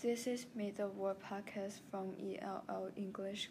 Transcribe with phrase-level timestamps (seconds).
[0.00, 3.50] This is Meet the World podcast from ELL English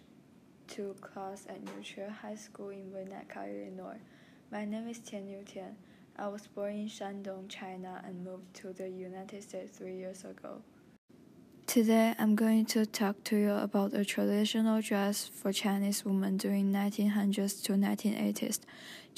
[0.69, 3.99] 2 class at New High School in Winnetka, Illinois.
[4.49, 5.75] My name is Tian Yu Tian.
[6.17, 10.61] I was born in Shandong, China and moved to the United States three years ago.
[11.65, 16.71] Today I'm going to talk to you about a traditional dress for Chinese women during
[16.71, 18.61] 1900s to 1980s.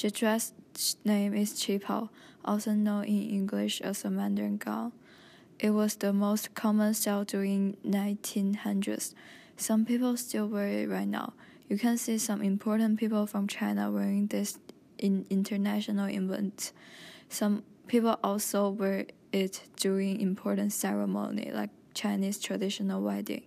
[0.00, 0.52] The dress
[1.04, 2.08] name is qipao,
[2.44, 4.90] also known in English as a Mandarin gown.
[5.62, 9.12] It was the most common style during 1900s.
[9.58, 11.34] Some people still wear it right now.
[11.68, 14.58] You can see some important people from China wearing this
[14.96, 16.72] in international events.
[17.28, 23.42] Some people also wear it during important ceremony like Chinese traditional wedding.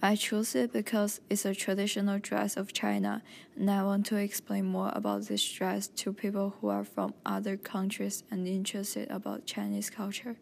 [0.00, 3.22] I chose it because it's a traditional dress of China,
[3.54, 7.58] and I want to explain more about this dress to people who are from other
[7.58, 10.36] countries and interested about Chinese culture.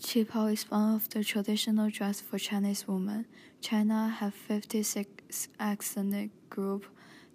[0.00, 3.26] Qipao is one of the traditional dress for Chinese women.
[3.60, 6.86] China have 56 ethnic group.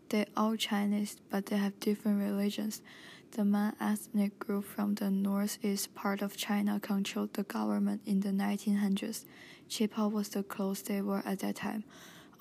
[0.09, 2.81] They all Chinese, but they have different religions.
[3.31, 8.30] The Man ethnic group from the northeast part of China controlled the government in the
[8.30, 9.26] 1900s.
[9.70, 11.84] Qipao was the clothes they wore at that time.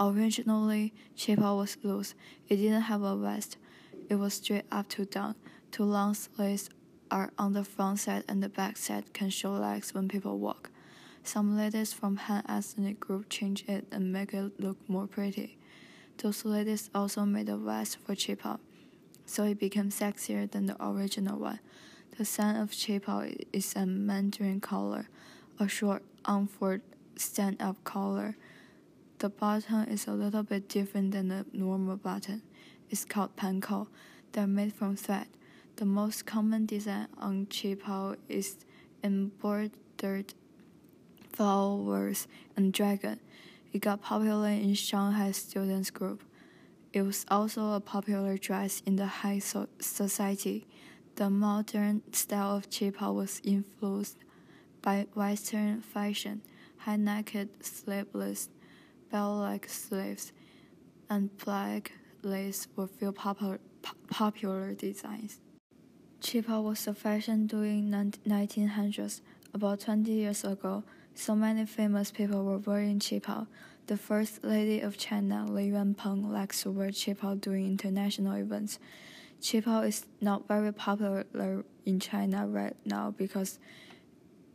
[0.01, 2.15] Originally, qipao was loose.
[2.49, 3.59] It didn't have a vest.
[4.09, 5.35] It was straight up to down.
[5.71, 6.71] Two long sleeves
[7.15, 10.71] are on the front side and the back side can show legs when people walk.
[11.23, 15.57] Some ladies from Han ethnic group change it and make it look more pretty.
[16.19, 18.59] Those ladies also made a vest for qipao,
[19.27, 21.61] so it became sexier than the original one.
[22.19, 25.09] The sign of qipao is a mandarin collar,
[25.61, 26.81] a short on-fold
[27.17, 28.37] stand-up collar.
[29.19, 32.43] The button is a little bit different than the normal button.
[32.91, 33.87] It's called pankou.
[34.33, 35.29] They're made from thread.
[35.77, 38.59] The most common design on qipao is
[39.03, 40.33] embroidered
[41.33, 43.19] flowers and dragon.
[43.73, 46.23] It got popular in Shanghai students group.
[46.93, 50.69] It was also a popular dress in the high so society.
[51.17, 54.19] The modern style of qipao was influenced
[54.81, 56.43] by Western fashion.
[56.79, 58.49] High-necked sleeveless,
[59.11, 60.33] bell-like sleeves,
[61.11, 61.91] and black
[62.23, 63.59] lace were few popular,
[64.09, 65.41] popular designs.
[66.25, 69.21] Qipao was a fashion during 1900s.
[69.53, 70.83] About 20 years ago,
[71.15, 73.47] so many famous people were wearing qipao.
[73.89, 78.79] The First Lady of China, Li Yunpeng, likes to wear qipao during international events.
[79.43, 81.27] Qipao is not very popular
[81.85, 83.59] in China right now because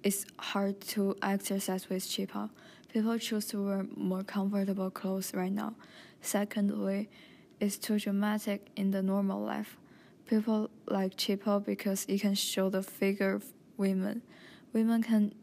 [0.01, 2.49] it's hard to exercise with qipao.
[2.91, 5.75] People choose to wear more comfortable clothes right now.
[6.19, 7.09] Secondly,
[7.59, 9.77] it's too dramatic in the normal life.
[10.29, 13.45] People like qipao because it can show the figure of
[13.77, 14.21] women.
[14.73, 15.33] Women can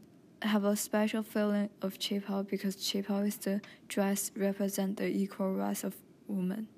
[0.42, 5.82] have a special feeling of qipao because qipao is the dress represent the equal rights
[5.82, 5.96] of
[6.28, 6.68] women.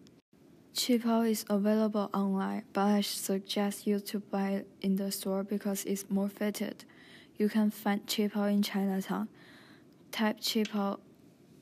[0.75, 5.85] Qipao is available online, but I suggest you to buy it in the store because
[5.85, 6.87] it's more fitted.
[7.37, 9.29] You can find qipao in Chinatown.
[10.13, 10.99] Type qipao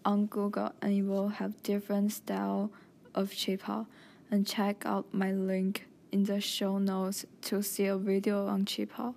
[0.05, 2.71] on Google and you will have different style
[3.17, 3.87] of qipao.
[4.31, 9.15] And check out my link in the show notes to see a video on qipao.